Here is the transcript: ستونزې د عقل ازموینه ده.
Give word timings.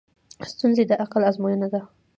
ستونزې 0.51 0.83
د 0.87 0.91
عقل 1.03 1.21
ازموینه 1.29 1.67
ده. 1.73 1.81